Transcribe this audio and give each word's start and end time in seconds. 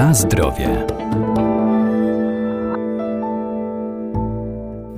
Na 0.00 0.14
zdrowie. 0.14 0.86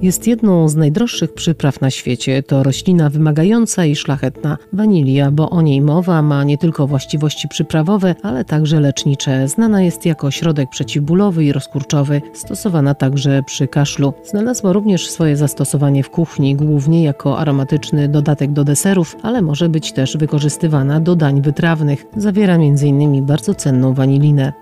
Jest 0.03 0.26
jedną 0.26 0.69
z 0.69 0.76
najdroższych 0.76 1.35
przypraw 1.35 1.80
na 1.80 1.90
świecie. 1.90 2.42
To 2.42 2.62
roślina 2.62 3.10
wymagająca 3.10 3.85
i 3.85 3.96
szlachetna 3.96 4.58
wanilia, 4.72 5.30
bo 5.30 5.51
o 5.51 5.62
niej 5.62 5.80
mowa 5.80 6.22
ma 6.22 6.44
nie 6.44 6.58
tylko 6.58 6.87
właściwości 6.87 7.49
przyprawowe, 7.49 8.15
ale 8.22 8.44
także 8.44 8.80
lecznicze. 8.80 9.49
Znana 9.49 9.83
jest 9.83 10.06
jako 10.06 10.30
środek 10.30 10.71
przeciwbólowy 10.71 11.44
i 11.44 11.53
rozkurczowy, 11.53 12.22
stosowana 12.32 12.94
także 12.94 13.42
przy 13.46 13.69
kaszlu. 13.69 14.12
Znalazła 14.24 14.72
również 14.72 15.10
swoje 15.10 15.37
zastosowanie 15.37 16.02
w 16.02 16.10
kuchni, 16.10 16.56
głównie 16.56 17.05
jako 17.05 17.38
aromatyczny 17.38 18.09
dodatek 18.09 18.52
do 18.52 18.64
deserów, 18.64 19.16
ale 19.23 19.42
może 19.42 19.69
być 19.69 19.92
też 19.92 20.16
wykorzystywana 20.16 21.00
do 21.00 21.16
dań 21.16 21.42
wytrawnych. 21.42 22.05
Zawiera 22.16 22.55
m.in. 22.55 23.27
bardzo 23.27 23.55
cenną 23.55 23.95
wanilinę. 23.95 24.52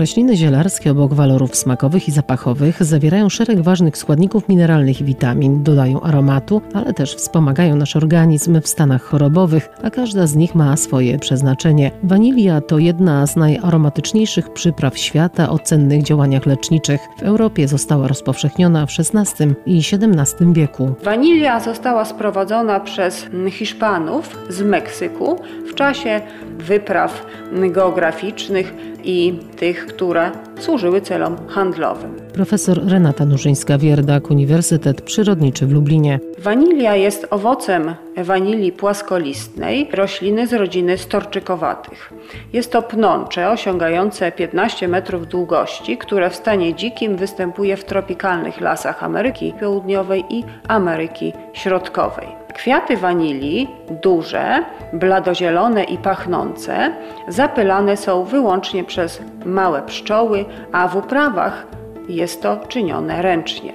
Rośliny 0.00 0.36
zielarskie 0.36 0.90
obok 0.90 1.14
walorów 1.14 1.56
smakowych 1.56 2.08
i 2.08 2.12
zapachowych 2.12 2.84
zawierają 2.84 3.28
szereg 3.28 3.60
ważnych 3.60 3.96
składników 3.96 4.48
mineralnych 4.48 5.00
i 5.00 5.04
witamin, 5.04 5.62
dodają 5.62 6.00
aromatu, 6.00 6.62
ale 6.74 6.94
też 6.94 7.14
wspomagają 7.14 7.76
nasz 7.76 7.96
organizm 7.96 8.60
w 8.60 8.68
stanach 8.68 9.02
chorobowych, 9.02 9.68
a 9.82 9.90
każda 9.90 10.26
z 10.26 10.36
nich 10.36 10.54
ma 10.54 10.76
swoje 10.76 11.18
przeznaczenie. 11.18 11.90
Wanilia 12.02 12.60
to 12.60 12.78
jedna 12.78 13.26
z 13.26 13.36
najaromatyczniejszych 13.36 14.52
przypraw 14.52 14.98
świata 14.98 15.50
o 15.50 15.58
cennych 15.58 16.02
działaniach 16.02 16.46
leczniczych. 16.46 17.00
W 17.18 17.22
Europie 17.22 17.68
została 17.68 18.08
rozpowszechniona 18.08 18.86
w 18.86 18.90
XVI 19.14 19.46
i 19.66 19.78
XVII 19.78 20.52
wieku. 20.52 20.94
Wanilia 21.04 21.60
została 21.60 22.04
sprowadzona 22.04 22.80
przez 22.80 23.26
Hiszpanów 23.50 24.38
z 24.48 24.62
Meksyku 24.62 25.36
w 25.70 25.74
czasie 25.74 26.20
wypraw 26.58 27.26
geograficznych 27.70 28.74
i 29.04 29.38
tych, 29.56 29.86
które 29.86 30.30
służyły 30.58 31.00
celom 31.00 31.36
handlowym. 31.48 32.10
Profesor 32.32 32.80
Renata 32.86 33.24
Nurzyńska-Wierdak, 33.24 34.30
Uniwersytet 34.30 35.02
Przyrodniczy 35.02 35.66
w 35.66 35.72
Lublinie. 35.72 36.20
Wanilia 36.38 36.96
jest 36.96 37.26
owocem 37.30 37.94
wanilii 38.16 38.72
płaskolistnej, 38.72 39.88
rośliny 39.92 40.46
z 40.46 40.52
rodziny 40.52 40.98
storczykowatych. 40.98 42.12
Jest 42.52 42.72
to 42.72 42.82
pnącze 42.82 43.50
osiągające 43.50 44.32
15 44.32 44.88
metrów 44.88 45.28
długości, 45.28 45.98
które 45.98 46.30
w 46.30 46.36
stanie 46.36 46.74
dzikim 46.74 47.16
występuje 47.16 47.76
w 47.76 47.84
tropikalnych 47.84 48.60
lasach 48.60 49.04
Ameryki 49.04 49.52
Południowej 49.60 50.24
i 50.30 50.44
Ameryki 50.68 51.32
Środkowej. 51.52 52.39
Kwiaty 52.54 52.96
wanilii, 52.96 53.68
duże, 54.02 54.64
bladozielone 54.92 55.84
i 55.84 55.98
pachnące, 55.98 56.92
zapylane 57.28 57.96
są 57.96 58.24
wyłącznie 58.24 58.84
przez 58.84 59.22
małe 59.44 59.82
pszczoły, 59.82 60.44
a 60.72 60.88
w 60.88 60.96
uprawach 60.96 61.66
jest 62.08 62.42
to 62.42 62.56
czynione 62.68 63.22
ręcznie. 63.22 63.72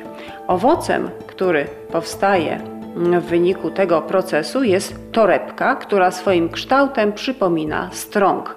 Owocem, 0.48 1.10
który 1.28 1.68
powstaje 1.92 2.60
w 2.96 3.26
wyniku 3.26 3.72
tego 3.72 4.02
procesu 4.02 4.64
jest 4.64 5.12
torebka, 5.12 5.76
która 5.76 6.12
swoim 6.12 6.50
kształtem 6.50 7.14
przypomina 7.14 7.90
strąg. 7.92 8.56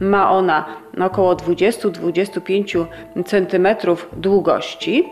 Ma 0.00 0.30
ona 0.30 0.64
około 1.00 1.34
20-25 1.34 2.86
cm 3.26 3.68
długości 4.12 5.08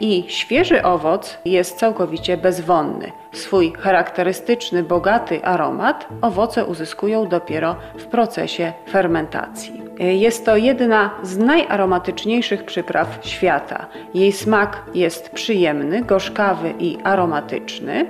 i 0.00 0.24
świeży 0.28 0.82
owoc 0.82 1.38
jest 1.44 1.78
całkowicie 1.78 2.36
bezwonny. 2.36 3.12
Swój 3.32 3.72
charakterystyczny, 3.72 4.82
bogaty 4.82 5.44
aromat 5.44 6.08
owoce 6.22 6.64
uzyskują 6.64 7.28
dopiero 7.28 7.76
w 7.98 8.04
procesie 8.04 8.72
fermentacji. 8.90 9.82
Jest 9.98 10.46
to 10.46 10.56
jedna 10.56 11.10
z 11.22 11.38
najaromatyczniejszych 11.38 12.64
przypraw 12.64 13.18
świata. 13.22 13.86
Jej 14.14 14.32
smak 14.32 14.82
jest 14.94 15.30
przyjemny, 15.30 16.02
gorzkawy 16.02 16.74
i 16.78 16.98
aromatyczny, 17.04 18.06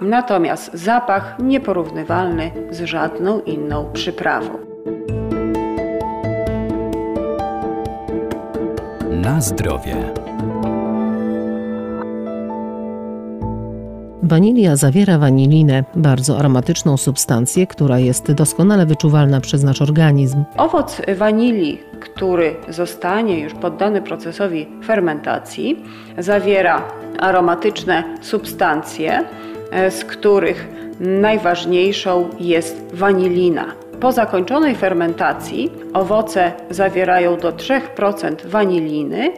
natomiast 0.00 0.74
zapach 0.74 1.36
nieporównywalny 1.38 2.50
z 2.70 2.82
żadną 2.82 3.40
inną 3.40 3.92
przyprawą. 3.92 4.58
Na 9.28 9.40
zdrowie. 9.40 9.96
Wanilia 14.22 14.76
zawiera 14.76 15.18
wanilinę, 15.18 15.84
bardzo 15.94 16.38
aromatyczną 16.38 16.96
substancję, 16.96 17.66
która 17.66 17.98
jest 17.98 18.32
doskonale 18.32 18.86
wyczuwalna 18.86 19.40
przez 19.40 19.62
nasz 19.62 19.82
organizm. 19.82 20.44
Owoc 20.56 21.02
wanilii, 21.18 21.80
który 22.00 22.56
zostanie 22.68 23.40
już 23.40 23.54
poddany 23.54 24.02
procesowi 24.02 24.66
fermentacji, 24.84 25.84
zawiera 26.18 26.82
aromatyczne 27.18 28.04
substancje, 28.20 29.24
e, 29.70 29.90
z 29.90 30.04
których 30.04 30.68
najważniejszą 31.00 32.28
jest 32.40 32.94
wanilina. 32.94 33.87
Po 34.00 34.12
zakończonej 34.12 34.74
fermentacji 34.74 35.70
owoce 35.94 36.52
zawierają 36.70 37.36
do 37.36 37.52
3% 37.52 38.46
waniliny, 38.46 39.32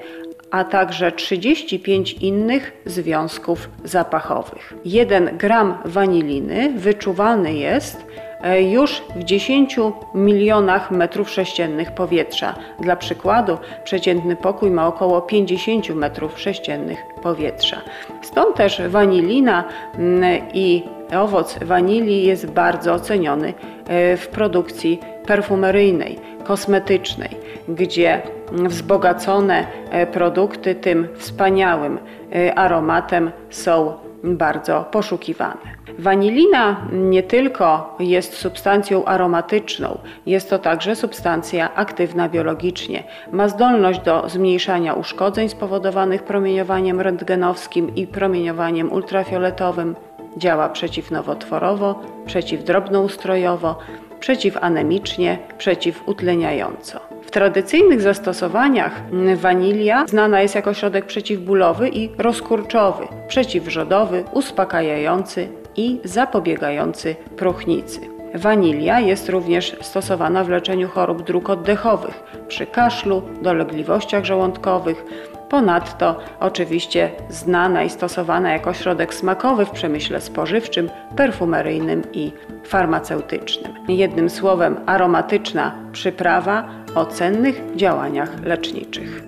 a 0.50 0.64
także 0.64 1.12
35 1.12 2.12
innych 2.12 2.82
związków 2.86 3.68
zapachowych. 3.84 4.74
1 4.84 5.38
gram 5.38 5.78
waniliny 5.84 6.72
wyczuwalny 6.76 7.54
jest 7.54 8.06
e, 8.42 8.62
już 8.62 9.02
w 9.16 9.24
10 9.24 9.76
milionach 10.14 10.90
metrów 10.90 11.30
sześciennych 11.30 11.92
powietrza. 11.92 12.54
Dla 12.80 12.96
przykładu, 12.96 13.58
przeciętny 13.84 14.36
pokój 14.36 14.70
ma 14.70 14.86
około 14.86 15.22
50 15.22 15.90
metrów 15.94 16.40
sześciennych 16.40 16.98
powietrza. 17.22 17.80
Stąd 18.22 18.56
też 18.56 18.82
wanilina 18.88 19.64
mm, 19.98 20.42
i 20.54 20.82
owoc 21.14 21.58
wanilii 21.64 22.24
jest 22.24 22.50
bardzo 22.50 22.92
oceniony 22.92 23.54
e, 23.88 24.16
w 24.16 24.28
produkcji 24.28 25.00
perfumeryjnej, 25.26 26.18
kosmetycznej, 26.44 27.30
gdzie 27.68 28.22
wzbogacone 28.52 29.66
e, 29.90 30.06
produkty 30.06 30.74
tym 30.74 31.08
wspaniałym 31.16 31.98
e, 32.32 32.54
aromatem 32.58 33.30
są 33.50 33.94
bardzo 34.24 34.84
poszukiwane. 34.90 35.80
Wanilina 35.98 36.86
nie 36.92 37.22
tylko 37.22 37.96
jest 38.00 38.34
substancją 38.34 39.04
aromatyczną, 39.04 39.98
jest 40.26 40.50
to 40.50 40.58
także 40.58 40.96
substancja 40.96 41.74
aktywna 41.74 42.28
biologicznie. 42.28 43.04
Ma 43.32 43.48
zdolność 43.48 44.00
do 44.00 44.28
zmniejszania 44.28 44.94
uszkodzeń 44.94 45.48
spowodowanych 45.48 46.22
promieniowaniem 46.22 47.00
rentgenowskim 47.00 47.94
i 47.94 48.06
promieniowaniem 48.06 48.92
ultrafioletowym. 48.92 49.96
Działa 50.36 50.68
przeciwnowotworowo, 50.68 52.00
przeciwdrobnoustrojowo, 52.26 53.78
przeciwanemicznie, 54.20 55.38
przeciwutleniająco. 55.58 57.00
W 57.22 57.30
tradycyjnych 57.30 58.00
zastosowaniach 58.00 59.02
wanilia 59.36 60.06
znana 60.06 60.42
jest 60.42 60.54
jako 60.54 60.74
środek 60.74 61.06
przeciwbólowy 61.06 61.88
i 61.88 62.10
rozkurczowy, 62.18 63.04
przeciwrzodowy, 63.28 64.24
uspokajający 64.32 65.48
i 65.76 66.00
zapobiegający 66.04 67.16
próchnicy. 67.36 68.19
Wanilia 68.34 69.00
jest 69.00 69.28
również 69.28 69.76
stosowana 69.80 70.44
w 70.44 70.48
leczeniu 70.48 70.88
chorób 70.88 71.22
dróg 71.22 71.50
oddechowych, 71.50 72.22
przy 72.48 72.66
kaszlu, 72.66 73.22
dolegliwościach 73.42 74.24
żołądkowych, 74.24 75.04
Ponadto 75.50 76.16
oczywiście 76.40 77.10
znana 77.28 77.82
i 77.82 77.90
stosowana 77.90 78.52
jako 78.52 78.72
środek 78.72 79.14
smakowy 79.14 79.66
w 79.66 79.70
przemyśle 79.70 80.20
spożywczym, 80.20 80.90
perfumeryjnym 81.16 82.02
i 82.12 82.32
farmaceutycznym. 82.64 83.72
Jednym 83.88 84.30
słowem 84.30 84.76
aromatyczna 84.86 85.74
przyprawa 85.92 86.68
o 86.94 87.06
cennych 87.06 87.62
działaniach 87.76 88.44
leczniczych. 88.44 89.22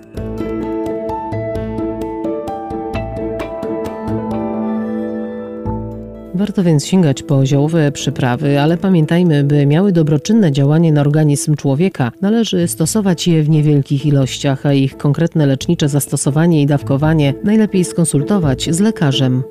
Warto 6.35 6.63
więc 6.63 6.85
sięgać 6.85 7.23
po 7.23 7.45
ziołowe 7.45 7.91
przyprawy, 7.91 8.59
ale 8.59 8.77
pamiętajmy, 8.77 9.43
by 9.43 9.65
miały 9.65 9.91
dobroczynne 9.91 10.51
działanie 10.51 10.91
na 10.91 11.01
organizm 11.01 11.55
człowieka, 11.55 12.11
należy 12.21 12.67
stosować 12.67 13.27
je 13.27 13.43
w 13.43 13.49
niewielkich 13.49 14.05
ilościach, 14.05 14.65
a 14.65 14.73
ich 14.73 14.97
konkretne 14.97 15.45
lecznicze 15.45 15.89
zastosowanie 15.89 16.61
i 16.61 16.65
dawkowanie 16.65 17.33
najlepiej 17.43 17.83
skonsultować 17.83 18.69
z 18.71 18.79
lekarzem. 18.79 19.43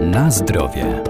Na 0.00 0.30
zdrowie. 0.30 1.02